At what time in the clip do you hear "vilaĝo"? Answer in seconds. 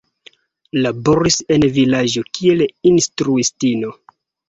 1.77-2.25